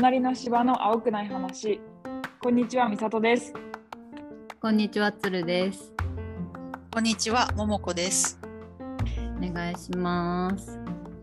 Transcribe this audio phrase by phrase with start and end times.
[0.00, 1.78] 隣の芝の青くない話。
[2.42, 3.52] こんにちは、みさとです。
[4.58, 5.92] こんにちは、つるです。
[6.90, 8.40] こんにちは、ももこです。
[9.36, 10.80] お願いします。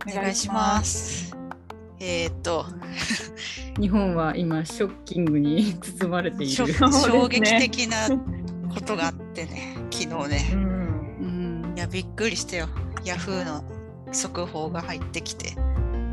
[0.08, 1.36] お願いします。
[2.00, 2.68] えーっと、
[3.82, 6.54] 日本は今ショッキングに包まれている。
[6.54, 8.10] そうですね衝撃的な
[8.72, 10.58] ことがあってね、昨日ね、ん。
[10.60, 12.68] うんい、や、びっくりしたよ。
[13.04, 13.64] ヤフーの
[14.12, 15.56] 速報が入ってきて、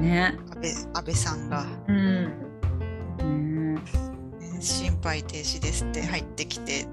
[0.01, 0.39] ね。
[0.49, 2.44] 安倍安倍さんが、うん。
[5.05, 6.87] 肺停止ですって入ってきて、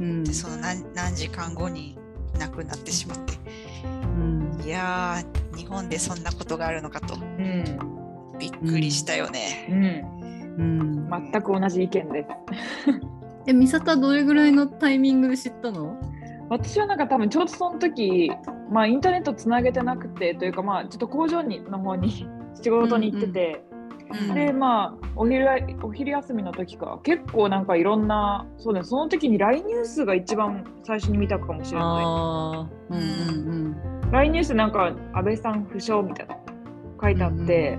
[0.00, 1.98] うんでその何何時間後に
[2.38, 3.34] 亡くなってしまって、
[3.84, 7.64] うんいやー、日本でそんなことがあるのかと、うん。
[8.38, 9.68] びっくりしたよね。
[9.70, 10.24] うん。
[10.56, 12.28] うん全く同じ意見です。
[13.46, 15.96] え、美里はどれぐらいのタイミングで知ったの？
[16.48, 18.32] 私はなんか多分ちょうどその時、
[18.70, 22.26] まあインターネットつなげてなくてというかまあちょっと工場にの方に
[22.62, 23.64] 仕事に行ってて、
[24.10, 24.34] うん。
[24.34, 25.46] でまあお昼
[25.82, 27.00] お昼休みの時か。
[27.02, 33.00] 結構なんかいろんなそうだねその時に LINE ニュースが一番最初に見たかもしれなああ、うんう
[33.70, 36.36] んい LINE ニュースなんか安倍さん負傷みたいな。
[37.02, 37.78] 書いてあって、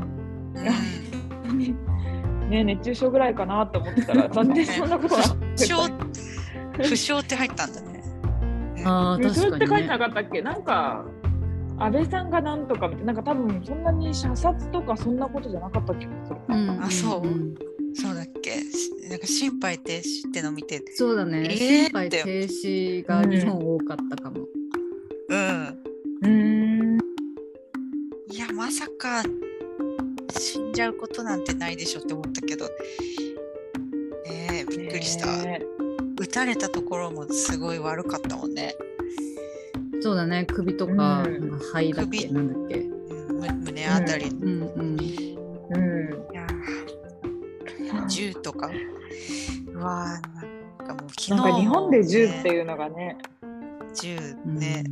[2.49, 5.73] ね熱中症ぐらいかなと思ってたらなんでそんなことが負傷
[6.73, 8.03] 負傷って入ったんだね。
[8.77, 8.87] うん。
[8.87, 9.87] ああ、負傷って書いて確かに、ね。
[9.87, 10.41] なかったっけ？
[10.41, 11.05] なんか
[11.77, 16.37] 安倍さんがなんとかみたいななんか多分そんなに射殺とかそんなことじゃなかった気がする。
[16.49, 17.21] うんあそう
[17.97, 18.51] そうだっけ？
[18.51, 21.43] しなんか心肺停止っての見て、そうだね。
[21.43, 24.45] えー心肺停止が日本多かったかも。
[25.29, 25.79] うん。
[26.21, 26.97] うん
[28.31, 29.23] いや、まさか
[30.37, 32.71] 死んじゃうことなんてないでしょって思ったけど、ね
[34.51, 35.27] え、びっくりした。
[35.27, 35.61] ね
[36.19, 38.75] 撃たれたところもすごい悪かったもんね。
[40.05, 40.45] そうだね。
[40.45, 42.27] 首とか、うんなんか肺だっけ？
[42.27, 42.75] 首なんだっけ？
[43.71, 44.27] 胸あたり。
[44.27, 44.99] いうんうん。
[44.99, 48.69] うんやー銃とか？
[49.73, 53.17] うわーなんかもう昨日もなんか日本で銃ってねいうのがね。
[53.99, 54.15] 銃
[54.45, 54.83] うんね、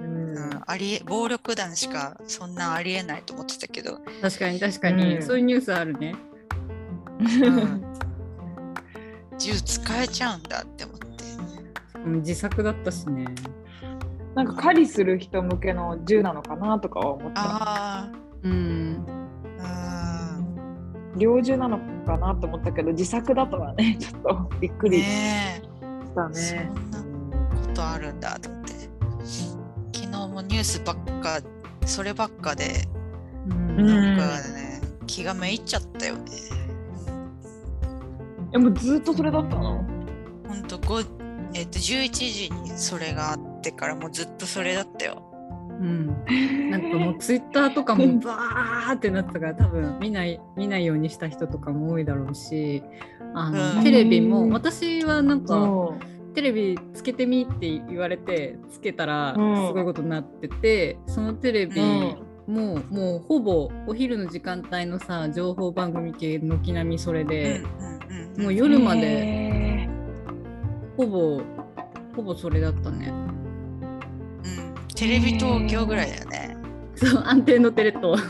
[0.00, 6.14] うんうんありえ暴力団しかそんなんありえないと思ってたけど、確かに確かに、うんそういうニュースあるね。
[7.20, 7.84] うん
[9.38, 11.06] 銃使えちゃうんだって思って。
[11.96, 13.26] うん自作だったしね。
[14.34, 17.40] なんか狩りする人向けの銃なのかなとかは思った。
[17.44, 18.12] あ
[18.42, 19.06] うん。
[21.16, 25.62] 猟銃なのかなと思ったけど自作だとはねちょっとびっくりしね
[26.14, 26.64] たえ、そね。
[26.64, 27.06] んなこ
[27.74, 28.72] とあるんだと思って。
[29.94, 31.40] 昨日もニュースばっか、
[31.84, 32.88] そればっかで、
[33.46, 36.30] うんなんかね、気がめいっちゃったよね。
[38.54, 39.84] えもうずっとそれだったの？
[40.48, 41.02] ほんと、ごえ
[41.62, 45.22] っと、11時にそれがあってからもうずっとそれだったよ。
[45.80, 46.06] うん。
[46.70, 52.82] なんかもうツイッターとかもバーってなったから多分見ない見ないようにした人とかも多いだろうし、
[53.34, 55.94] あの、うんテレビも私はなんかう
[56.34, 67.60] テレビつけてみって言われてつけたらすうんごいことになってて、そのテレビんももうほぼお昼の時間帯のさ情報番組系軒並みそれで。
[67.60, 67.92] うんうんうん
[68.36, 69.88] もう夜までへ
[70.96, 71.42] ほぼ
[72.14, 73.12] ほぼそれだったね。
[75.02, 76.56] うんテレビ東京ぐらいだよね。
[76.94, 78.22] そう安定のテレ東。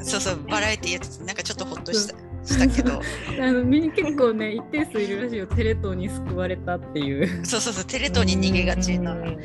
[0.00, 3.00] そうそう、バラエティーやってて、なんかちょっとほっとしたしたけど、
[3.40, 7.46] あのみんな結構ね一定数いるらしいよテレ東に救われたっていう。
[7.46, 9.38] そうそうそう、テレ東に逃げがちなうん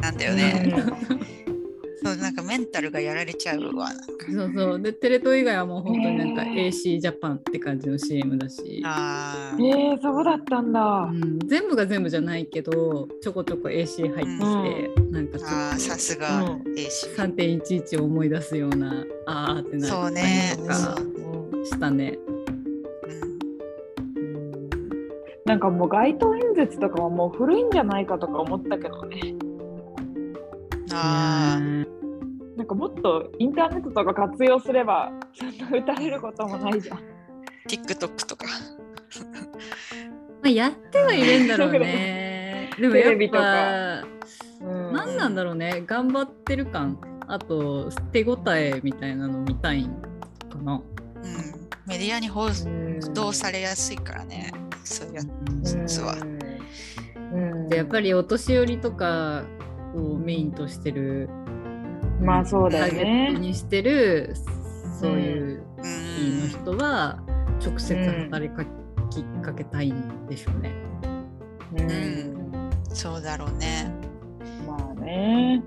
[0.00, 0.72] なんだよね。
[2.14, 3.88] そう、なんかメンタルがやられちゃうわ。
[3.88, 8.82] なんかそうそうでテレ東以外はもう本当になんか AC ジャパンって感じの CM だし。
[8.84, 11.12] あーえー、そうだったんだう。
[11.14, 14.22] ん、全部が全部じゃないけどちょこちょこ AC 入って
[14.94, 17.16] きて、なんかちょあさすがうん AC。
[17.16, 22.18] と3.11を思い出すようなあーってなそうったねりとかうんしたね。
[22.26, 22.38] うん
[25.44, 29.34] なんかもう街頭演説とかはもう古いんじゃないかとか思ったけどね。
[30.92, 31.58] あ
[32.58, 36.98] なんかもっとインターネットとか活用すれば、そんな打たれることもないじゃん。
[36.98, 37.02] ー
[37.68, 38.46] TikTok とか。
[40.42, 42.70] まあ、やってはいるんだろうね。
[42.76, 44.04] でもやかっ
[44.60, 49.90] うんぱ何なんだろうね頑張ってる感あと手応えみたいなの見たいん
[50.50, 50.74] かな。
[50.74, 50.82] うん、
[51.86, 54.52] メディアに報うん道されやすいからね、
[54.82, 55.22] そういうや
[55.86, 56.16] つは。
[57.32, 59.44] うんでやっぱりお年寄りとか
[59.94, 61.28] をメインとしてる
[62.20, 63.34] まあそうだよターゲットね。
[63.34, 64.34] にしてる
[65.00, 65.82] そういうう
[66.16, 67.20] 国のん、人は
[67.64, 67.94] 直接
[68.30, 68.64] 働きか
[69.10, 70.72] きかけたいんでしょうね。
[71.72, 73.92] ううんん、そうだろうね。
[74.66, 75.62] まあね。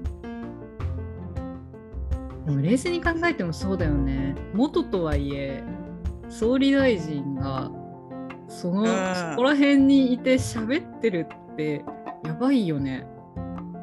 [2.46, 4.36] でも冷静に考えてもそうだよね。
[4.54, 5.64] 元とはいえ
[6.30, 7.72] 総理大臣が
[8.48, 11.84] その、うんそこら辺にいて喋ってるって
[12.26, 13.08] やばいよね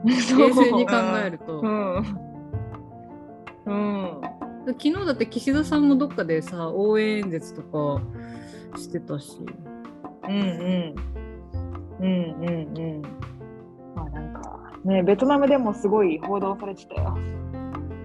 [0.04, 0.92] 冷冷静に考
[1.24, 2.27] えると、うん。
[3.68, 4.20] うん。
[4.66, 8.02] 昨日だって岸田さんもどっかでさ応援演説とか
[8.78, 9.38] してたし
[10.28, 10.94] うんうん。
[12.00, 13.02] うんうんうん。
[13.94, 17.16] まあなんか、ね、ベトナムでもすごい報道されてたよ。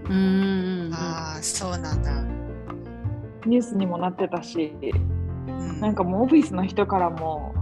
[0.09, 2.23] うんうんうんああ、そうなんだ。
[3.45, 7.53] ニュースにもなってたし、うんなんかもうオフィスの人からも、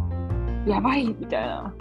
[0.68, 1.74] やばいみたいな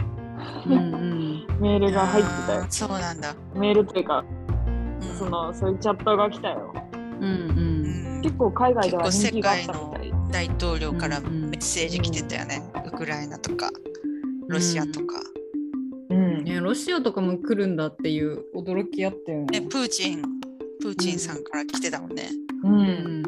[0.66, 2.66] うんうん メールが入ってたよ。
[2.69, 3.34] そうなんだ。
[3.55, 4.25] メールっていうか、
[5.00, 6.73] うんその、そういうチャットが来たよ。
[7.20, 7.87] うんうんう
[8.19, 10.12] ん結構海外では人気があったみたい。
[10.31, 12.62] 大統領からメッセージ来てたよね。
[12.87, 13.70] ウクライナとか、
[14.49, 15.20] ロシアとか。
[16.11, 16.44] うん。
[16.44, 19.67] ね、ロシアとかも来るんだっていう驚きあったよね、ね。
[19.67, 20.23] プーチン、
[20.81, 22.29] プーチンさんから来てたもんね。
[22.62, 22.69] う。
[22.69, 23.23] うんん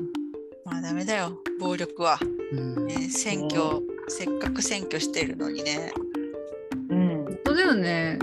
[0.65, 2.19] まあダメだよ、暴力は。
[2.53, 5.93] うんね、選挙、せっかく選挙してるのにね。
[6.91, 7.25] うん。
[7.25, 8.19] 本当だよね。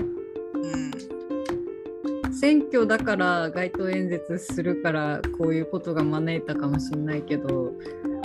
[2.42, 2.50] うん。
[2.50, 7.72] 選挙だから街頭演説するからこういうことが招いたかもしれないけど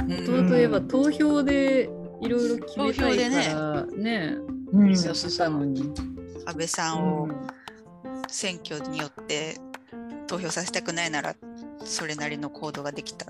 [0.07, 1.89] 元々言えば投票で
[2.21, 4.37] いろいろ決めたいからね
[4.71, 4.91] うん。
[4.91, 5.93] やってたのに。
[6.45, 7.27] 安倍さんを
[8.27, 9.55] 選挙によって
[10.27, 11.35] 投票させたくないなら
[11.83, 13.25] それなりの行動ができた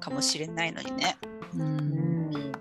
[0.00, 1.16] かもしれないのにね。
[1.54, 2.52] ううんん。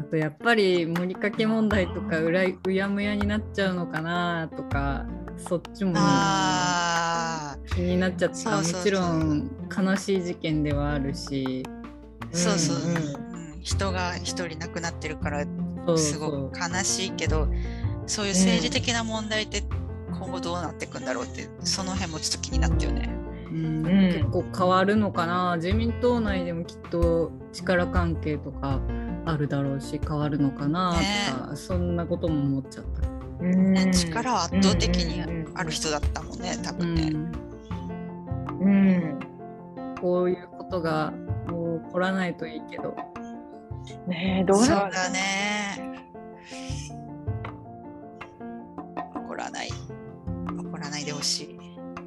[0.00, 5.06] あとやっぱり盛りかけ問題とかうらうやむやになっちゃうのかなとか
[5.36, 5.92] そっちも
[7.66, 8.56] 気になっちゃった。
[8.58, 11.64] もちろん悲しい事件ではあるし。
[12.32, 12.96] そうそう、うん。
[12.96, 13.60] うん。
[13.60, 15.46] 人が一人亡くなってるから
[15.96, 17.48] すごく悲しいけど
[18.06, 19.62] そういう政治的な問題って
[20.08, 23.08] 今後どうなっていくんだろうってその辺もちょっと気になったよね。
[23.50, 23.86] うん。
[23.86, 24.12] うん。
[24.12, 25.56] 結構変わるのかな。
[25.56, 28.80] 自民党内でもきっと力関係とか
[29.24, 30.94] あるだろうし変わるのかな。
[31.30, 33.08] とか、そんなことも思っちゃった。
[33.40, 33.72] うん。
[33.72, 35.22] ね力は圧倒的に
[35.54, 37.12] ある人だったもんね多分ね。
[38.62, 39.94] うんうん。
[40.00, 41.12] こういうことが
[41.48, 42.94] もう起こらないといいけど。
[44.06, 45.18] ねえ、どうそうなるだね。
[49.14, 49.68] 起こらない。
[49.68, 49.74] 起
[50.70, 51.58] こらないでほしい。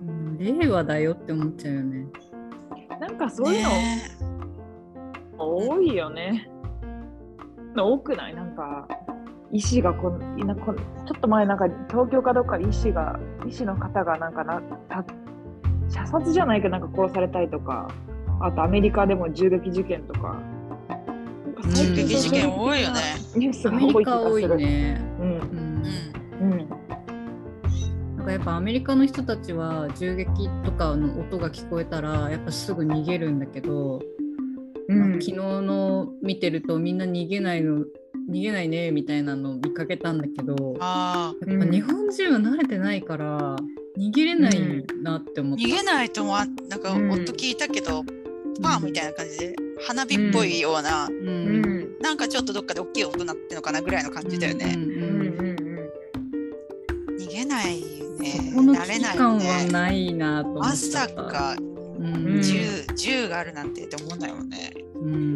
[0.08, 2.06] うん令和だよって思っちゃうよね。
[3.00, 4.12] なんかそういうのね
[5.38, 6.50] 多いよね。
[7.76, 8.36] 多くない？
[8.36, 8.88] なんか、
[9.52, 10.84] 医師がこんなこんちょ
[11.18, 15.04] っと前なんか東京かどっかで医師が、医師の方がなんかなた
[15.96, 17.88] 射殺じゃないけどなんか殺されたりとか、
[18.42, 20.42] あとアメリカでも銃撃事件とか。
[21.46, 23.02] なんか最銃近撃事件多いよね。
[23.36, 24.58] ニュースアメが多い気リカ多いがする。
[24.58, 25.02] ね。
[25.20, 25.40] うんうん
[26.42, 26.70] うんうん
[28.18, 34.02] なんかやっぱアメリカの人たちは銃撃とかの音が聞こえたらやっぱすぐ逃げるんだけど、
[34.88, 37.86] うん昨日の見てるとみんな逃げないの
[38.30, 43.56] 逃げないねみたいなの見かけたんだけどああ、やっぱ日本人は慣れてないから
[43.98, 45.64] 逃げれないなって思った。
[45.64, 48.04] 逃げないとは、なんかうん音聞いたけど、
[48.62, 49.56] パンみたいな感じで、
[49.88, 54.74] 花火っぽいような、ううんんなんかちょっとどっかで大きい音鳴ってるのかなぐらいの感じだよね。
[54.76, 55.56] うんうんうんうん
[57.18, 58.32] 逃げないよね。
[58.52, 59.66] そこの危慣れない感はね。
[59.72, 60.76] ないなと思っま。
[60.76, 64.74] さかうん銃、銃があるなんてって思わないもんね。
[64.96, 65.35] ううんんうん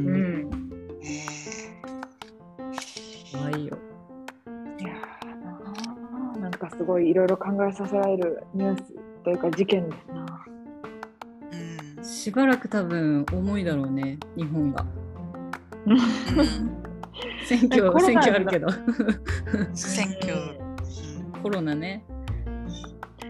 [6.79, 8.93] すごいいろいろ考えさせられるニュース
[9.25, 10.45] というか事件ですな。
[11.51, 14.85] ーうんしばらく多分重いだろうね日本が。
[15.85, 15.99] うん
[17.45, 18.69] 選挙コロナ選挙あるけど
[19.73, 20.33] 選挙、
[21.43, 22.05] コロナね。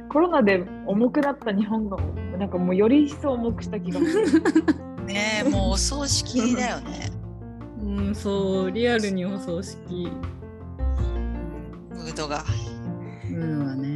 [0.10, 1.98] コロナで重くなった日本が
[2.38, 4.44] なんかもうより一層重くした気がする。
[5.00, 7.10] うんねえもうお葬式だよね。
[7.82, 10.12] うんそうリアルにお葬式
[11.89, 12.44] ムードが。
[13.39, 13.96] うんはね。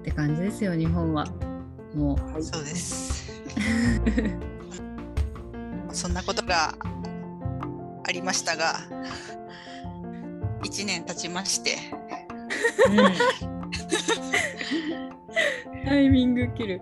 [0.00, 1.26] って感じですよ日本は。
[1.94, 2.32] もう。
[2.32, 3.30] はいそうです。
[5.92, 6.74] そんなことが
[8.04, 8.80] ありましたが、
[10.62, 11.76] 1年経ちまして、
[15.84, 16.80] タイミング切る。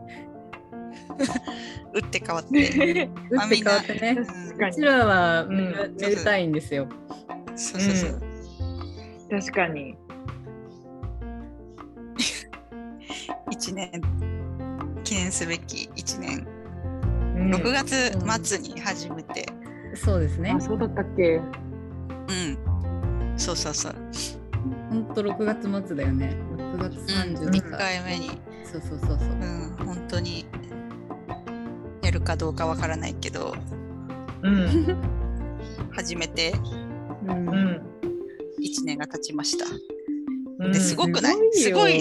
[1.94, 2.58] 打って変わって、
[3.30, 4.16] 打って変わってね。
[4.18, 4.26] う
[4.72, 6.88] ちらはめ,、うんめでたいんですよ。
[7.56, 8.20] そうそうそう。
[9.30, 9.96] 確かに。
[13.52, 13.90] 1年、
[15.04, 16.46] 記念すべき1年、
[17.36, 19.46] うん6月末に初めて、
[19.94, 20.60] そうですねあ。
[20.60, 21.36] そうだったっけ？
[21.36, 23.94] うん、そうそうそう、
[24.90, 26.36] ほんと6月末だよね。
[26.56, 27.78] 6月うん、30 1とか。
[27.78, 28.30] 回目に、
[28.64, 29.18] そうそうそうそう。
[29.18, 30.46] うん、本当に
[32.14, 33.54] るかどうかわからないけど
[34.42, 34.96] うん。
[35.90, 36.54] 始めて
[37.32, 37.48] うん。
[37.48, 37.82] うん。
[38.62, 39.66] 1年が経ちました。
[40.60, 40.72] うん。
[40.72, 41.36] ですごくない？
[41.52, 42.00] すごい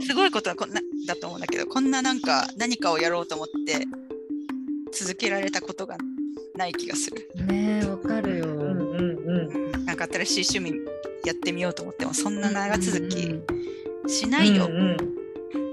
[0.00, 3.86] すごいことはこんなだと思うんだけどこんななんか何かをやろうと思って
[4.92, 5.96] 続けられたことが
[6.56, 7.28] ない気がする。
[7.46, 8.46] ねえわかるよ。
[8.46, 9.00] うんうん
[9.74, 9.84] うん。
[9.84, 10.90] なんか新しい趣味
[11.26, 13.34] やってみようと思ってもそんな長続きう
[14.06, 14.66] んしないよ。
[14.66, 14.96] うんうん。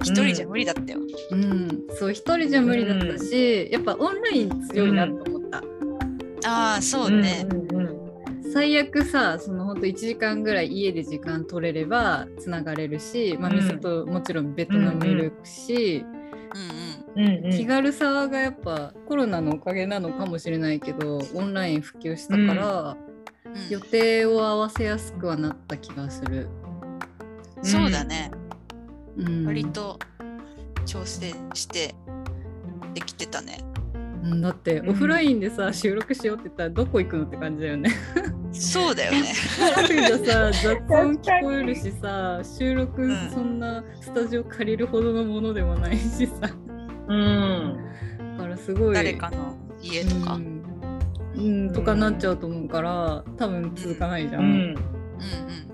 [0.04, 1.00] 一人じゃ無理だったよ。
[1.32, 5.58] うん、そう一人じゃ無理だったし、やっぱオンライン強いなと思った。
[6.46, 7.48] ああそうね。
[7.50, 7.66] うんうん
[8.54, 13.58] 最悪さそのほんと1時間ぐらい家で時間取れればつながれるし、まあ、うん。
[13.58, 16.06] 店ともちろんベトナムいるし、
[17.16, 17.51] うん。
[17.51, 23.01] 気軽さがやっぱコロナのおかげなのかもしれないけどオンライン普及したから、うん。
[23.01, 23.08] うん
[23.70, 26.48] 予定を合わせやすくはなった気がする。
[27.63, 28.30] そうだね。
[29.18, 29.98] うん、割と
[30.86, 31.96] 調整して
[32.94, 33.60] できてたね
[34.31, 37.91] うんだってうんオフラインでさ収録しようって言ったらどこ行くのって感じだよね。
[38.51, 39.24] そうだよね
[40.24, 46.50] じゃさ 雑音聞こえるしさ収録うんそんなスタジオ借りるほどのものでもないしさ
[47.07, 47.77] うん。
[48.38, 50.63] だからすごい誰かの家とか、うん、
[51.36, 54.39] うんとかなっちゃうと思うから多分続かないじゃ。
[54.39, 54.75] うんん。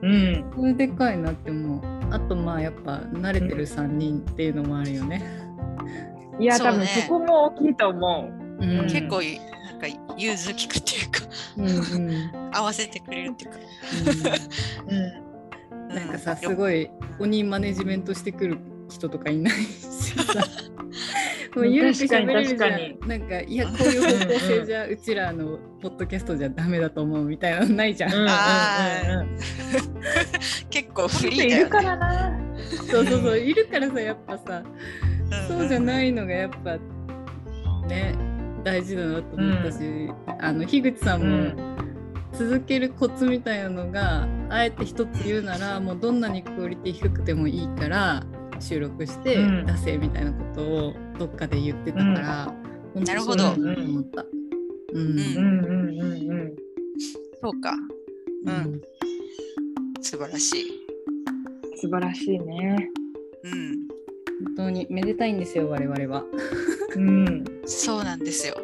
[0.02, 0.52] うんうん。
[0.56, 1.82] これでかいなって思う。
[2.12, 5.24] あとまあやっぱ慣れてる3人っていうのもあるよね。
[6.40, 8.43] いや、多分そこも大きいと思う。
[8.60, 11.20] うん、結構いなんか融通きくっていうか
[11.58, 13.58] うんうん合わせてくれるっていうか、
[14.88, 14.98] うん。
[14.98, 15.24] うん
[15.94, 18.58] なんかさうすごい鬼マネジメントしてくる
[18.90, 20.44] 人とかいないしさ。
[21.56, 23.08] もうゆるく喋れるじゃん。
[23.08, 28.12] なんかいやこういう方向性じゃうちらのポッドキャストじゃダメだと思うみたいなのないじゃん。
[30.72, 32.40] 結構フ人リーだよ、いるかね、らな。
[32.90, 34.64] そうそうそういるからさやっぱさ
[35.48, 36.78] そうじゃいないのがやっぱ
[37.88, 38.16] ね
[38.64, 39.78] 大事だなと思ったし、
[40.40, 41.74] あの樋口さんも、うん。
[42.34, 48.24] 続けるコツみたいなのがあえて一つ言うならもうどんなにクオリティ低くてもいいから
[48.60, 49.66] 収録してうん。
[49.68, 52.46] 出せみたいなことをどっかで言ってたから、
[52.94, 54.26] 本当なるほど思った。
[54.94, 55.02] うん。
[55.02, 55.20] うん。
[55.20, 56.56] うんうんうんうん。
[57.42, 57.76] そうか。
[58.46, 58.82] ううんん。
[60.02, 60.66] 素晴らしい。
[61.78, 62.90] 素晴らしいね。
[63.44, 63.88] うん。
[64.46, 66.24] 本当にめでたいんですよ我々は。
[66.96, 67.44] うん。
[67.66, 68.56] そうなんですよ、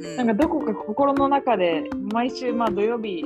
[0.00, 3.24] うん、なんかどこか心の中で毎週まあ土曜日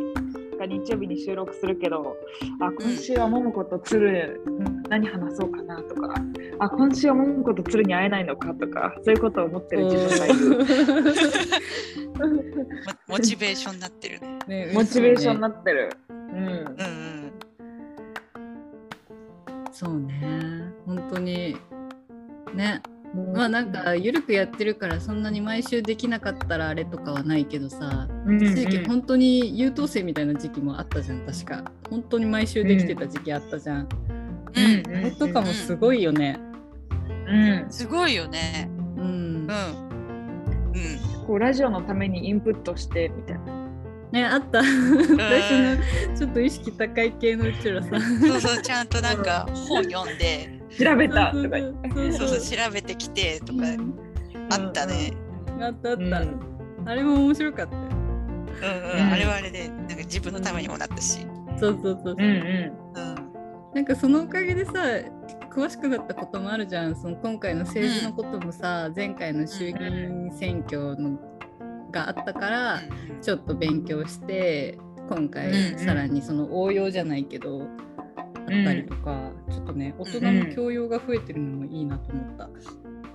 [0.62, 2.16] か日曜日に収録するけど、
[2.60, 4.40] あ今週は桃子と鶴
[4.88, 6.14] 何話そうかなとか、
[6.58, 10.66] あ今週は桃子と鶴に会えないのかとか、そういうことを思ってる自分がいる。
[13.08, 15.90] モ モチベーションになってるねねモチベーションにななってる。
[16.08, 16.26] うん。
[16.26, 17.12] うんうん
[19.74, 21.56] そうね本当に
[22.52, 22.82] ね
[23.34, 31.20] まあなんか緩くやってるからそんなに毎週できなかったらあれとかはないけどさうんうん、一時期本当に優等生みたいな時期もあったじゃん。
[31.26, 33.88] 確か本当に毎週できてた時期あったじゃん、
[34.54, 34.96] うんうん。
[34.96, 36.38] あれとかもすごいよね。
[37.26, 37.66] うん。
[37.70, 38.70] すごいよね。
[38.96, 39.04] うん。
[39.04, 39.46] うん。
[39.46, 41.26] うん。
[41.26, 43.62] こうラジオのためにインプットしてみたいな。
[44.12, 44.62] ねあった。
[44.62, 47.88] 最初のちょっと意識高い系のうちらさ。
[47.90, 51.58] そうそうちゃんとなんか本読んで調べたとか。
[52.16, 52.40] そうそう。
[52.40, 53.62] 調べてきてとか。
[54.50, 55.12] あったね。
[55.60, 56.40] あったあった、うん。
[56.86, 57.76] あれも面白かった。
[57.76, 59.00] ようん。
[59.00, 59.12] うん。
[59.12, 61.26] あれはあれでなんか自分のためにもなったし。
[61.58, 62.28] そうそうそうそう、うんうん。
[62.28, 63.32] うん。
[63.74, 64.72] なんかそのおかげでさ
[65.54, 66.96] 詳しくなったこともあるじゃん。
[66.96, 71.18] その今回の政治のこともさ、前回の衆議院選挙の
[71.90, 72.80] があったから、
[73.20, 74.78] ちょっと勉強して
[75.10, 77.91] 今回うんさらにその応用じゃないけど、あ
[78.44, 82.44] ったりとか、ちょっとね大人の教養が増えてるのもいいなと思った。
[82.44, 82.50] う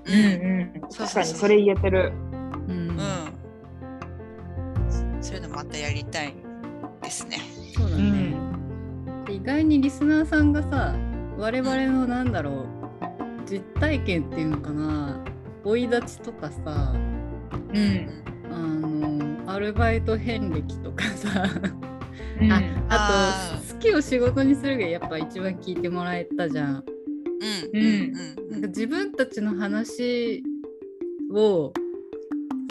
[0.05, 0.81] うんんうん。
[0.81, 2.11] 確かにそれ言えてる。
[2.67, 2.97] うんうん
[5.21, 6.33] そういうのまたやりたい
[7.01, 7.37] ですね
[7.75, 8.33] そうだね、
[9.25, 10.95] で意外にリスナーさんがさ
[11.37, 12.65] 我々のなんだろう
[13.45, 15.23] 実体験っていうのかな
[15.63, 16.93] 生い立ちとかさ
[17.73, 18.23] うん。
[18.49, 21.45] あのアルバイト遍歴とかさ
[22.39, 26.83] うんあああと好きを仕事にするがやっぱ一番聞いてもらえたじゃん。
[27.73, 28.13] うんうん
[28.49, 30.43] なんか自分たちの話
[31.31, 31.71] を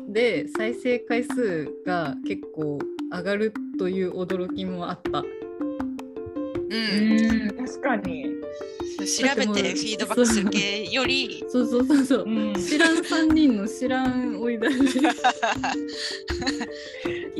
[0.08, 2.78] で再生回数が結構
[3.12, 5.20] 上がるという驚きもあった。
[5.20, 8.36] うんうん、確かに。
[8.98, 12.24] 調べてフィードバックする系よりそうそうそうそう。
[12.24, 15.00] うん知らん3人の知らん追い出し。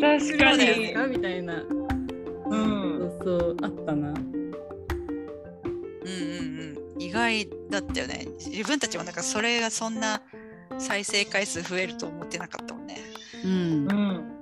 [0.00, 1.64] 確かに みたいな。
[3.26, 3.38] うん。
[3.38, 4.08] そうそうあったな。
[4.08, 4.16] うんうん
[6.60, 6.62] う
[6.98, 10.22] ん意外だったよね自分たちもなんかそれがそんな
[10.78, 12.96] 再生回数増えると思ってなかったもんね。
[13.44, 13.54] うんう
[13.94, 14.32] ん。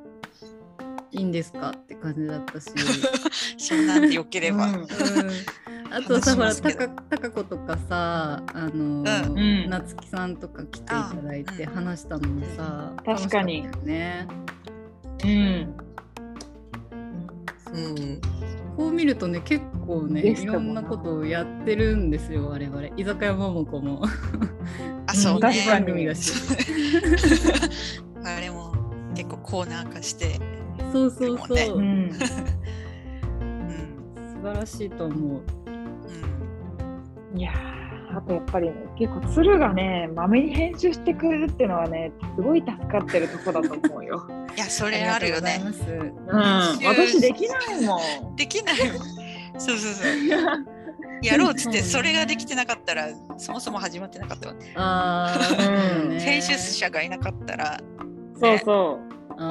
[1.11, 2.71] いいんですかって感じだったし。
[3.59, 4.67] そんなんでよければ。
[4.67, 4.87] うんうん
[5.91, 14.27] あとさほらたかたか子とかさあのーうんうん夏希さんとか来ていただいてあ話したのもさ確かにね
[15.23, 15.75] うん。
[17.73, 18.21] うん。
[18.77, 22.87] こう見るとね結構ねいろんなことをやってるんですよ我々。
[22.97, 24.03] 居酒屋ももこも。
[25.07, 25.41] あ、そう。
[25.41, 25.65] ね。
[25.67, 26.33] 番組だし。
[28.25, 28.75] あれも
[29.15, 30.41] 結構コーナー化して、
[30.93, 31.85] そうそうそう、でもうん。
[31.85, 32.13] うん。
[32.13, 32.21] 素
[34.43, 35.43] 晴らしいと思う。
[37.33, 37.39] うん。
[37.39, 37.84] いやー
[38.17, 44.27] あとやっぱり、ね、結構鶴がね、まめに編集してくれるっていうのはね、すごい助かってるとこだと思うよ。
[44.57, 45.61] いや、それあるよね。
[45.89, 46.87] うん。
[46.87, 47.99] 私できないも
[48.33, 48.37] ん。
[48.37, 49.61] できないもん。
[49.61, 50.75] そうそうそう。
[51.23, 54.55] やろうっつって、それができてなかったら、そもそも始まってなかったわ。
[54.75, 57.81] あーうんね編集者がいなかったら、
[58.39, 58.99] そうそ
[59.39, 59.43] あ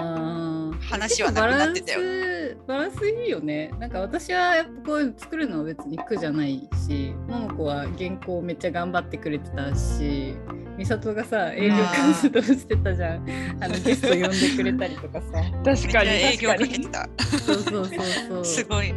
[0.60, 0.63] ー
[0.94, 2.00] 話はなくなってたよ。
[2.00, 3.72] バランスバランスいいよね。
[3.80, 10.36] なんか私はやっぱこういうの作るのは別に苦じゃないし、ももこは原稿めっちゃ頑張ってくれてたし、
[10.78, 13.26] 美里がさ営業監修としてたじゃん。
[13.60, 15.28] あのゲスト呼んでくれたりとかさ。
[15.62, 15.64] う。
[15.64, 16.58] 確かに営業か。
[16.58, 17.10] けてた。
[17.40, 18.46] そうそうそうそう。
[18.46, 18.94] すごい。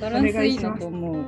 [0.00, 1.14] バランスいいなと思う。
[1.16, 1.20] う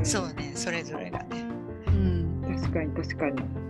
[0.02, 1.44] そうね、それぞれがね。
[1.88, 2.58] うん。
[2.60, 3.67] 確かに確かに。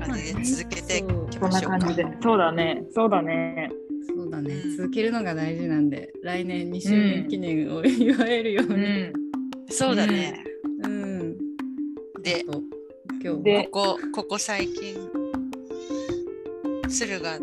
[0.00, 1.96] 感じで続けていきこんましょうかな感じ。
[1.96, 2.06] で。
[2.22, 2.82] そうだね。
[2.92, 3.70] そうだね。
[4.16, 4.76] そうだねうん。
[4.76, 8.74] 続けるのが大事なんで、来年2周年記念を祝えるように。
[8.74, 9.12] うん。
[9.68, 10.44] そうだね。
[10.84, 11.36] うん。
[12.22, 12.44] で、
[13.22, 14.96] 今日でここ、ここ最近、
[16.88, 17.38] 鶴が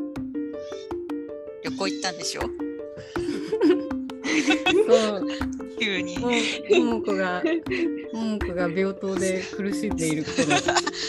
[1.63, 2.41] 旅行行ったんでしょ？
[4.87, 5.27] そう
[5.79, 6.17] 急に。
[6.19, 6.29] も
[6.86, 7.43] ももこが
[8.13, 10.56] ももこが病棟で苦しんでいる頃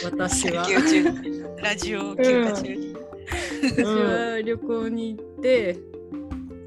[0.05, 2.97] 私は休中にラジオ休暇中に。
[3.77, 5.79] 私は旅行に行って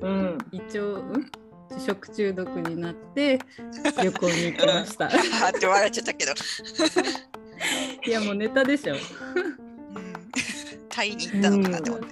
[0.01, 0.37] うん。
[0.51, 1.31] 胃腸ん
[1.79, 3.39] 食中毒になって
[4.03, 6.33] 旅行に行きましたあーって笑っちゃったけど。
[8.05, 9.01] いやもうネタでしょうん
[10.89, 12.07] タイに行ったのかなって思って。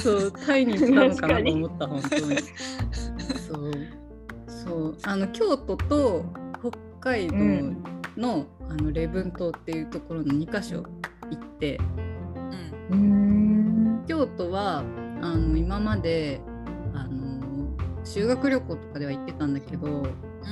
[0.00, 2.36] そうタイに行ったのかなと思った本当に
[3.48, 3.72] そう
[4.64, 4.96] そう。
[5.02, 6.24] あの京都と
[6.60, 7.82] 北海道うん。
[8.16, 10.82] の,、あの礼文島っていうところの2か所
[11.30, 11.78] 行って。
[12.90, 14.00] うん。
[14.02, 14.04] うん。
[14.06, 14.84] 京都は
[15.22, 16.40] あの今まで
[16.94, 17.40] あの
[18.04, 20.06] 修学旅行とかでは行ってたんだけど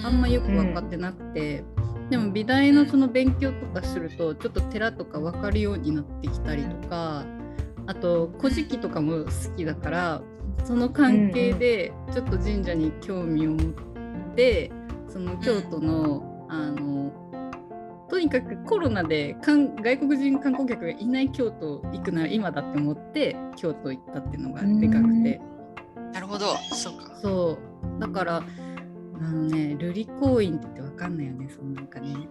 [0.05, 1.65] あんまよく分かってなくて、
[2.11, 7.25] でも美大のその勉強とかするとちょっと寺とか分かるようになってきたりとか
[7.87, 10.23] あと「古事記」とかも好きだから
[10.65, 13.73] その関係でちょっと神社に興味を持っ
[14.39, 14.71] て
[15.09, 17.13] その京都のあの
[18.09, 25.41] とにかくコロナで韓外国人観光客がいない京都行くなら今だって思って京都行ったっていうのがでかくて。
[26.13, 27.15] なるほど、そうか。
[27.21, 27.59] そ
[27.99, 28.01] う。
[28.01, 32.29] だからあのね瑠璃光院って言ってわかんないよねそのなんかね。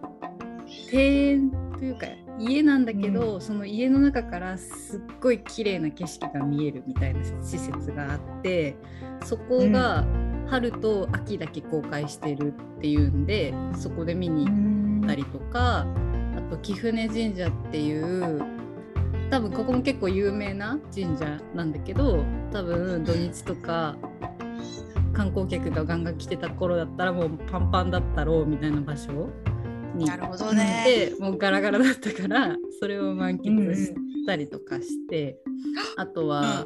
[0.92, 2.08] 庭園というか
[2.40, 8.76] 家なんだけど、その家の中からすっごい綺麗な景色が見えるみたいな施設があって
[9.24, 10.06] そこが
[10.50, 15.86] 春と秋だけ公開してるっていうんでそこで見に行ったりとか
[16.36, 18.42] あと貴船神社っていう
[19.30, 23.98] 多分ここも結構有名な神社なんだけど多分土日とか
[25.14, 29.30] 観光客がガンガン来てた頃だったらもうパンパンだったろうみたいな場所
[29.96, 30.84] になるほど行っね。
[30.86, 33.94] てもうガラガラだったからそれを満喫し
[34.28, 35.40] たりとかして、
[35.96, 36.66] あとは、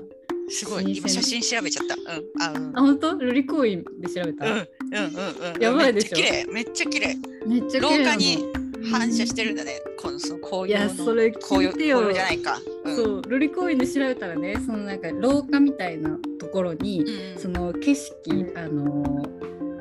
[0.52, 1.96] すごい、今写真調べちゃった。
[1.96, 2.78] うん、あ、うん。
[2.78, 3.12] あ本当？
[3.14, 5.62] 瑠璃光院で調べた、うん、うん、うん、うん。
[5.62, 7.16] やばいでしょめっちゃ綺麗、めっちゃ綺麗。
[7.48, 8.46] めっちゃ綺廊麗なの下に
[8.92, 9.80] 反射してるんだね。
[10.00, 10.86] このその紅葉の。
[10.86, 12.60] いやそれ聞いてよじゃないか。
[12.86, 12.96] うん。
[12.96, 19.26] そう瑠璃光院で調べたらねそのなんか廊下みたいなところに、うんその景色、うんあの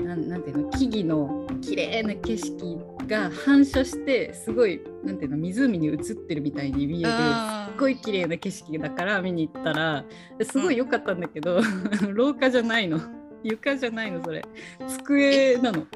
[0.04, 0.70] なんなんていうの？
[0.70, 10.04] 木々の綺麗な景色が反射してすごいなんていうの湖に映ってるみたいに見えるすっごい綺麗な景色だから見に行ったら。
[10.42, 11.60] すごい良かったんだけど、
[12.12, 13.00] 廊下じゃないの。
[13.42, 14.44] 床じゃないのそれ。
[14.86, 15.86] 机なの。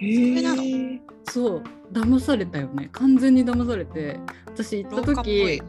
[0.00, 0.62] へなの？
[1.24, 1.62] そう。
[1.92, 2.88] 騙されたよね。
[2.92, 4.18] 完全に騙されて。
[4.46, 5.62] 私行った時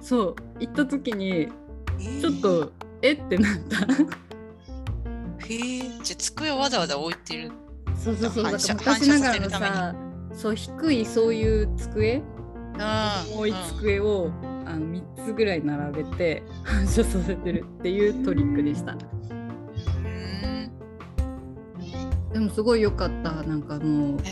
[0.00, 0.36] そう。
[0.58, 2.20] 行った時にえー。
[2.20, 2.72] ちょっと
[3.02, 3.86] えってなった。
[5.46, 7.52] へえ、じゃあ机をわざわざ置いてる。
[7.96, 8.44] そうそうそう。
[8.44, 10.07] だから反射昔ながらのさ
[10.38, 12.22] そう低いそういう机？
[12.78, 14.30] あ重い机を、
[14.64, 18.92] あの3つぐらい並べて反射させてるっていうトリックでした。
[18.92, 20.70] うん。
[22.32, 23.32] でもすごい良かった。
[23.42, 24.30] なんかもうえ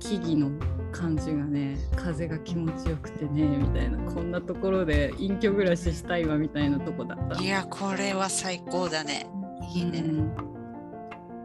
[0.00, 0.50] 木々の
[0.92, 3.98] 感じがね風が気持ちよくてねみたいな。
[4.10, 7.42] こんなところで隠居暮らししたいわみたいなとこだった。
[7.42, 9.26] いやこれは最高だね。
[9.74, 10.32] いいね、うん。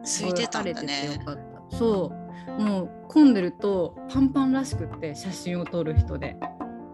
[0.03, 1.19] 空いてたんだね。
[1.77, 2.26] そう
[2.59, 6.37] もう混んでるとパンパンらしくって写真を撮る人で。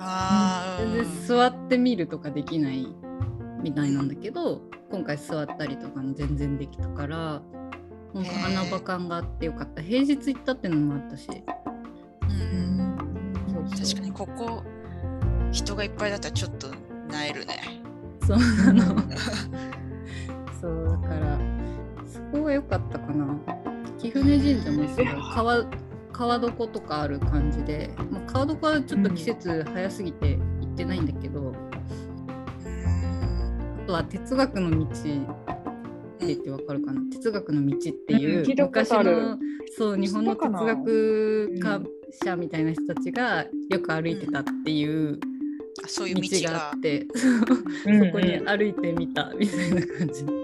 [0.06, 2.88] あ全然座ってみるとかできない
[3.62, 7.42] みたいなんだけど今回座ったりとかも全然できたから
[8.12, 9.82] 本当穴場感があってよかった。
[9.82, 11.34] 平日行ったっていうのもあったし、う
[12.26, 12.98] ん、
[13.70, 14.62] 確かにここ
[15.52, 16.68] 人がいっぱいだったらちょっと
[17.10, 17.60] なえるね。
[18.28, 19.02] そうなの。
[20.62, 21.40] そうだから
[22.06, 23.26] そこが良かったかな
[24.04, 25.66] 貴船神社もすごい川
[26.12, 31.56] 川床とかある感じで、まあ、川床はちょっと季節早すぎて行ってないんだけど、うん、
[33.84, 34.90] あとは哲学の道っ
[36.20, 37.02] て言ってわかるかな？
[37.12, 39.38] 哲学の道っていう、昔の
[39.76, 41.82] そう日本の哲学家
[42.26, 46.06] 者みたいな人たちがよく歩いてたっていう道
[46.52, 46.72] が。
[46.72, 50.43] あって、 そこに歩いてみたみたいな感じ。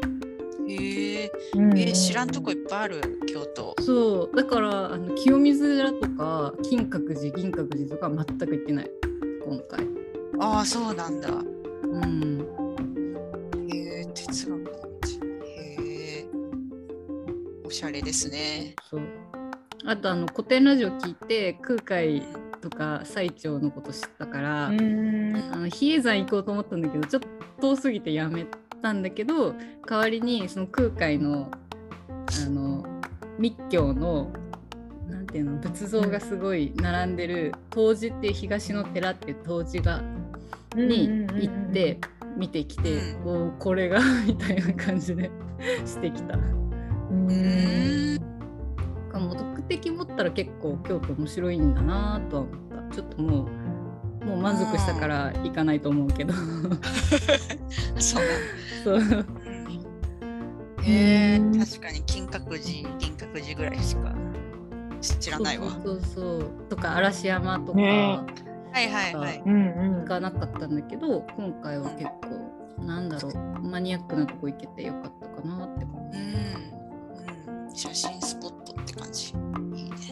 [0.74, 3.76] へえー、知らんとこいっぱいある京都。
[3.82, 4.36] そう。
[4.36, 8.92] だからあの清水寺とか金閣寺銀閣寺とか全く行ってない。
[9.46, 9.88] 今回。
[10.40, 11.30] ああそうなんだ。
[11.30, 12.40] うん。
[13.72, 14.60] へえ哲学
[15.46, 15.76] へ
[16.20, 16.28] え
[17.66, 18.76] おしゃれですね。
[18.90, 19.02] そう。
[19.86, 22.22] あとあの古典ラジオ聞いて空海
[22.62, 27.28] とか最澄のこと知ったからあの比叡山行こうと思ったんだけどちょっと
[27.62, 28.46] 遠すぎてやめ
[28.82, 29.54] たんだけど
[29.88, 31.52] 代わりにその空海の
[32.46, 32.86] あの
[33.38, 34.32] 密教の
[35.08, 40.04] なんていうの仏像がすごい並んでる東寺っていう東の寺っていう東寺が
[40.76, 42.00] に行って
[42.38, 45.32] 見てきて、おおこれが みたいな感じで
[45.86, 46.38] してきた。
[46.38, 48.20] うん。
[49.12, 52.96] 目的持ったら結構京都面白いんだなとは思った。
[52.96, 53.48] ちょっともう
[54.26, 56.34] もう満足したから行かないと思うけど。
[57.98, 58.24] そう。
[58.84, 59.26] そう。
[60.82, 64.14] へえ確かに金閣寺銀閣寺ぐらいしか
[65.02, 65.72] 知らないわ。
[65.84, 68.20] そうそうとか嵐山とか、ね、
[68.72, 69.42] はいはいはい。
[69.46, 77.66] 行かなかったんだけど今回は結構なんだろうマニアックなとこ行けてよかったかなって感じ、うん。
[77.66, 79.34] うん、写真スポットって感じ。
[79.76, 80.08] いいね、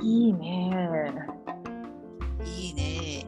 [0.00, 1.41] うん、いいね
[2.44, 3.26] いいね。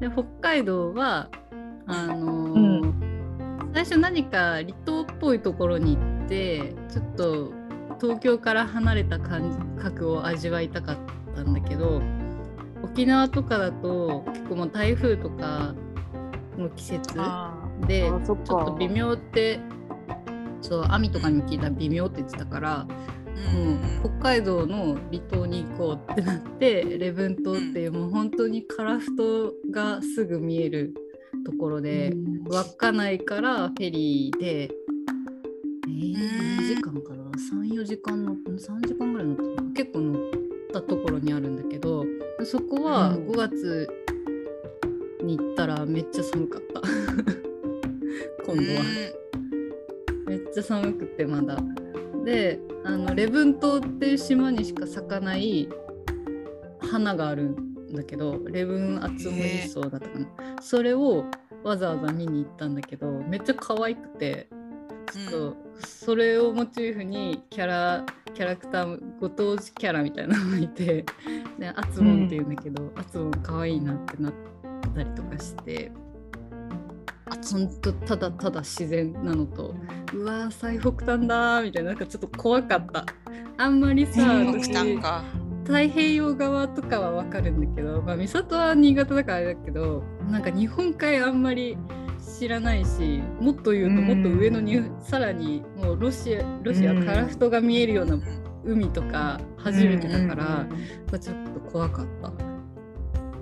[0.00, 1.28] で北海道は
[1.86, 2.94] あのーうん、
[3.74, 7.52] 最初何か離島っぽいところに行ってちょっと
[8.00, 10.96] 東京から離れた感覚を味わいたかっ
[11.34, 12.02] たんだけど
[12.82, 15.74] 沖縄とかだと結構もう台風とか
[16.58, 17.18] の季節
[17.86, 19.60] でちょっと微妙って
[20.60, 22.86] そう網とかにも聞いたら微妙って言ってたから、
[23.54, 30.94] うん、北海道の離島に行こうってなって礼文島っていうもう本当に樺太がすぐ見える
[31.44, 32.12] ところで、
[32.48, 36.12] 稚内からフェリーで、えー、
[36.58, 37.24] 何時間かな
[37.64, 40.22] ？34時間の3時間ぐらい乗った結構乗っ
[40.72, 42.04] たところにあるんだけど
[42.44, 43.88] そこは5月
[45.22, 46.80] に行ったらめっちゃ寒かった。
[48.46, 49.24] 今度は。
[50.26, 51.58] めっちゃ寒くてまだ
[52.24, 55.68] であの礼文島っていう島にしか咲かない
[56.80, 60.26] 花があるんだけどレブンアツムリソウだったかな、
[60.60, 61.24] それを
[61.62, 64.48] わざわざ見に行ったんだけどめっちゃ可愛くて
[65.12, 65.56] ちょっと
[65.86, 71.04] それをモチーフにキャラキャラクターご当地キャラみたいなのがいて
[71.58, 74.32] でアツモンっていうんだけど、アツモン可愛いなってなっ
[74.94, 75.92] たりとかして
[77.52, 79.74] ほんとただただ自然なのと。
[80.12, 83.04] うわ最北端だみたいななんかちょっと怖かった。
[83.56, 84.20] あんまりさ、
[85.64, 91.78] 太平洋側とかは分かるんだけど、まあ、三郷は新潟だからあれだけどなんか日本海あんまり
[92.38, 98.18] 知らないしもっと言うともっと上のに、さらにもうロシアロシアカラフトが見えるような
[98.64, 100.66] 海とか初めてだから、
[101.12, 102.32] うん、ちょっと怖かった。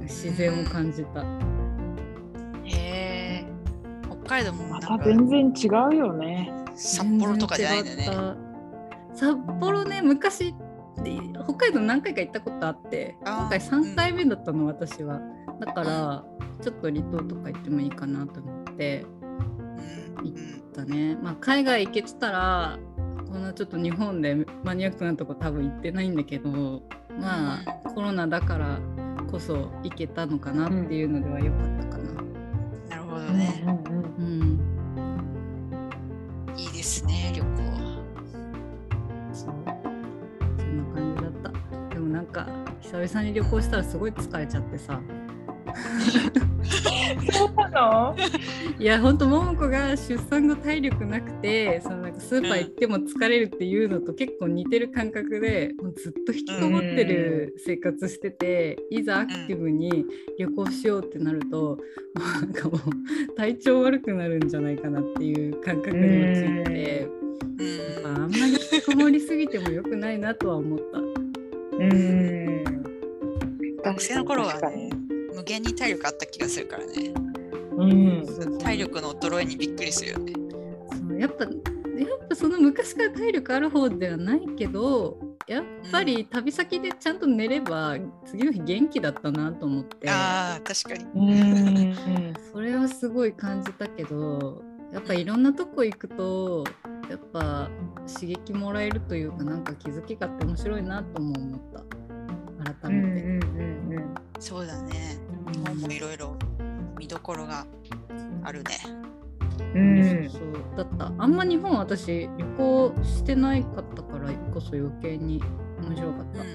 [0.02, 1.24] 自然を感じた
[4.26, 6.52] 海道もまた全然違うよね。
[6.74, 8.10] 札幌とかじゃないんだね。
[9.14, 10.54] 札幌ね昔
[11.02, 15.20] で北海道何回か行ったことあって今回3回目だったの、私は。
[15.60, 16.24] だから
[16.62, 19.04] ちょっと離島とか行ってもいいかなと思って
[20.22, 22.78] 行ったね、まあ、海外行けてたら
[23.30, 26.82] こんなちょっと日本でマニアックなとこ多分行ってないんだけど
[27.18, 28.78] まあコロナだから
[29.30, 32.01] こそ行けたのかなっていうのでは良かったかな。
[33.12, 33.62] ほどね、
[34.18, 34.58] うん、
[36.48, 37.48] うん、いいですね旅行。
[39.32, 39.54] そう。
[40.58, 41.50] そんな感じだった。
[41.94, 42.46] でもなんか
[42.80, 45.00] 久々に旅行したらすごい疲れちゃってさ。
[47.72, 48.14] の？
[48.78, 60.04] いやほんと桃子が出産後体力なくてそのなんかスーパー行っても疲れるっていうのと結構似てる感覚でもうずっと引きこもってる生活してて、いざアクティブに
[60.38, 61.78] 旅行しようってなると、も
[62.16, 62.80] うなんかもう
[63.36, 67.08] 体調悪くなるんじゃないかなっていう感覚に陥って、
[68.04, 70.98] あ、あんまり引きこもりすぎても良くないなとは思った。
[70.98, 71.04] う
[71.84, 72.64] ん。
[73.82, 74.90] 学生の頃はね、
[75.34, 77.12] 無限に体力あった気がするからね。
[77.76, 78.58] うん。
[78.58, 80.32] 体力の衰えにびっくりするよね。
[80.90, 91.04] そうやっぱやっぱその昔から体力ある方ではないけどやっぱり旅先でちゃんと寝れば次の日元気だったなと思ってああ、確かに。
[91.14, 92.34] うん。
[92.52, 96.64] それはすごい感じたけどやっぱいろんなとこ行くと
[97.08, 97.68] やっぱ
[98.06, 103.14] 刺激もらえるというかなんか気づきがあって面白いなとも思った改うん。
[103.14, 103.26] めて。
[103.26, 104.14] うん。
[104.38, 105.18] そうだね。
[105.52, 106.36] 日本もいろいろ
[107.02, 107.66] 見どころが
[108.44, 108.70] あるね。
[109.74, 110.30] うん。
[110.30, 110.42] そう
[110.76, 115.42] だったあんま日本私旅行してないかったからこそ余計に
[115.82, 116.42] 面白かっうた。
[116.44, 116.46] ん。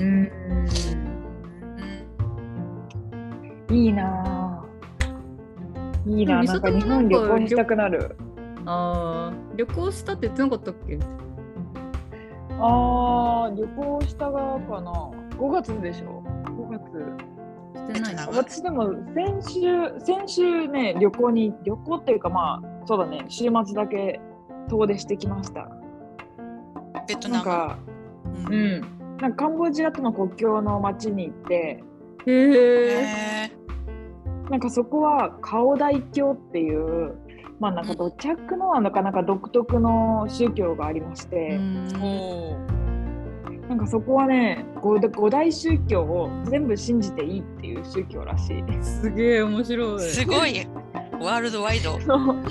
[0.00, 0.08] うん。
[0.08, 0.28] うん。
[3.70, 3.76] うん。
[3.76, 6.10] いいなぁ。
[6.10, 8.16] いいななんか日本旅行にしたくなる。
[8.66, 10.98] あー旅行したって言ってなかったっけ？
[12.58, 14.92] ああ、旅行した側かな。
[15.38, 17.29] 5月でしょ？5月。
[17.86, 24.20] してない私でも先週、先週ね、旅行に、旅行っていうかまあ、そうだね、週末だけ
[24.68, 25.68] 遠出してきました。
[27.06, 27.34] ベトナム。
[27.34, 27.78] なんか、
[28.48, 28.52] う。
[28.52, 28.80] うんん。
[29.20, 31.84] なんかカンボジアとの国境の町に行って、
[32.26, 33.50] へえ。
[34.50, 37.14] なんかそこは顔大教っていう、
[37.60, 41.58] まあなんか土着のなかなか独特の宗教がありまして、
[42.00, 42.79] おお。
[43.70, 48.64] なんかそこはね五、五大宗教を全部信じていいっていう宗教らしい。
[48.82, 50.00] すげえ面白い。
[50.00, 50.66] すごい。
[51.20, 51.92] ワールドワイド。
[52.00, 52.50] そうう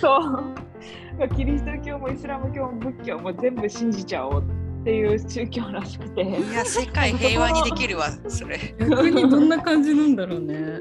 [0.00, 1.28] そう。
[1.36, 4.42] キリスト教もイスラム教も仏教も全部信じちゃおう
[4.80, 6.22] っていう宗教らしくて。
[6.22, 8.56] いや、世界平和にできるわ、それ。
[8.56, 10.80] ん、逆にどんな感じなんだろうね。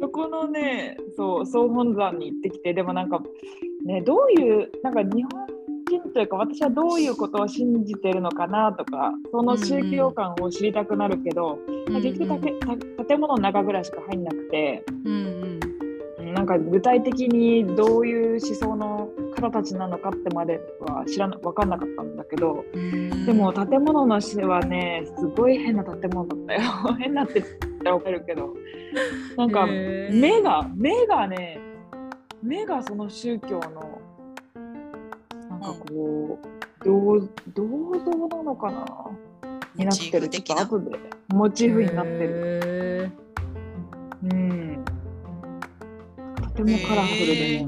[0.00, 3.20] そこのね、そう、総本山に行ってきて、でもなんか、
[3.84, 5.47] ね、どういう、なんか日本
[5.88, 11.58] 人というか、私はどういうことを信じてるのかなとか、その宗教観を知りたくなるけど、
[11.90, 12.52] まあ結局たけ
[12.96, 15.48] た建物の中ぐらいしか入んなくて、うんうん
[16.32, 23.26] なんか具体的にどういう思想の方たちなのかってまでは知らな分かんなかったんだけど、うん。
[23.26, 26.60] でも建物の詩はね、すごい変な建物だったよ。
[26.98, 27.46] 変なって言っ
[27.78, 28.54] たら分かるけど、
[29.36, 31.60] なんか目が、目がね、
[32.42, 33.97] 目がその宗教の、
[35.60, 36.46] なんかこう、
[36.84, 37.20] 銅
[37.54, 37.64] 銅
[38.04, 38.86] 像なのかな？
[39.74, 40.28] になってる。
[40.28, 42.60] ちょっと後でモチーフになってる。
[42.64, 43.10] へ
[44.24, 44.84] うん。
[46.42, 47.66] とてもカラフルでね。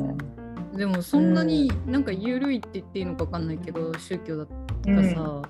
[0.75, 4.49] ーでもそんなになんか緩いって言っていいのかわかんないけど宗教だっ
[4.83, 5.43] たらさ、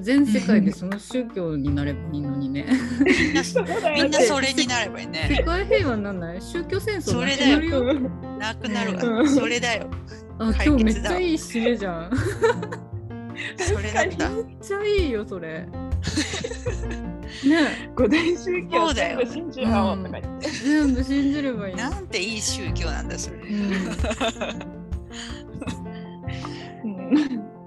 [0.00, 2.66] 全世界でその宗教になればいいのにね。
[3.04, 5.42] みんなそうだよみんなそれになればいい世ね。
[5.46, 6.42] 界平和になんない？
[6.42, 7.80] 宗教戦争それだよなくなるよ。
[7.80, 9.20] うんなくなるわ。
[9.20, 9.90] うんそれだよ。
[10.38, 12.10] あ解今日めっちゃいい締めじゃん。
[13.56, 14.28] それだった。
[14.30, 15.66] めっちゃいいよそれ。
[17.44, 20.48] ね五大宗教全部信じようとか言って。
[20.50, 21.90] 全部信じればいいの。
[21.90, 23.36] なんていい宗教なんだ、それ。
[23.38, 23.72] うん
[26.84, 27.48] うん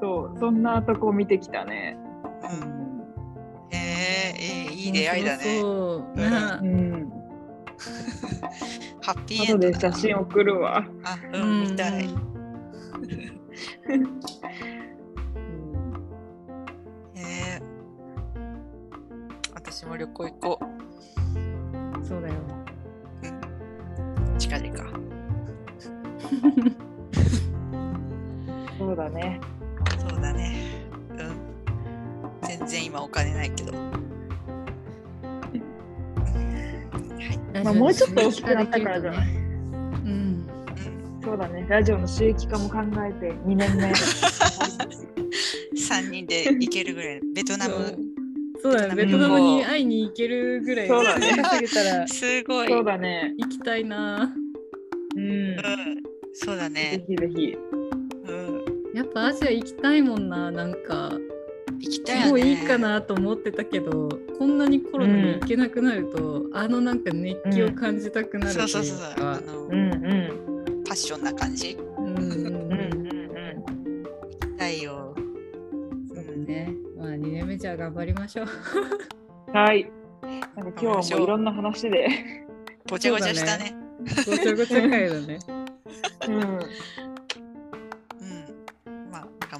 [0.00, 1.96] そう、そんなとこ見てきたね。
[2.42, 2.78] うん
[3.70, 5.60] へえ、いい出会いだね。
[5.60, 6.28] そうねう
[6.64, 7.10] ん。
[9.02, 10.84] ハッピーエンドで写真送るわ。
[11.04, 12.04] あ、うん、見たい。
[12.04, 12.08] へ
[17.16, 17.60] え。
[19.54, 20.60] 私も旅行行こ
[22.02, 22.34] そうだよ。
[24.34, 24.38] う。
[24.38, 24.78] 近々。
[28.78, 29.40] そうだね。
[30.18, 30.56] そうだね。
[31.10, 32.48] うん。
[32.48, 33.72] 全然今お金ないけど。
[33.72, 33.78] は
[37.60, 37.62] い。
[37.64, 39.28] まあもうちょっと大きくなったからじゃない？
[39.28, 39.36] うん。
[39.36, 40.46] うん。
[41.22, 41.66] そうだね。
[41.68, 43.92] ラジオの収益化も考えて2年目。
[45.78, 47.20] 3人で行けるぐらい。
[47.34, 47.96] ベトナム。
[48.60, 48.94] そうだね。
[48.96, 52.68] ベトナムに会いに行けるぐらいそうだね稼げたらすごい。
[52.68, 53.34] そうだね。
[53.38, 54.34] 行きたいな。
[55.16, 55.22] うん。
[55.22, 55.56] うん。
[56.34, 57.04] そうだぜね。
[57.08, 57.56] ひぜひ。
[58.98, 59.04] うん。
[59.04, 60.50] やっぱアジア行きたいもんな。
[60.50, 61.12] なんか
[61.80, 62.30] 行きたいよね。
[62.30, 64.08] もういいかなと思ってたけど、
[64.38, 69.28] こんなにコロナで行けなくなると、あのなんか熱気を感じたくなるというそうそうそうそう。
[69.28, 69.40] あか。
[69.40, 69.76] の、うんう
[70.80, 70.84] ん。
[70.84, 71.78] パッションな感じ。
[71.98, 72.78] うんうんうんうんうんうん。
[74.02, 75.14] 行きたいよ。
[76.14, 76.74] そうね。
[76.96, 78.46] まあじゃあ頑張りましょう。
[79.52, 79.90] はい。
[80.56, 82.08] なんか今日はもういろんな話で。
[82.90, 83.76] ごちゃごちゃしたね。
[84.26, 85.38] ごちゃごちゃ回だね。
[86.28, 86.58] うん。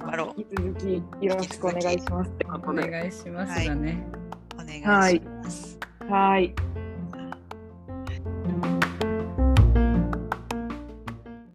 [0.09, 0.41] 張ろう。
[0.41, 0.75] 引き続
[1.21, 2.73] きよろしくお願いしますお。
[2.73, 4.07] 願いしますだね。
[4.55, 5.79] お願いします。
[6.09, 6.55] はい。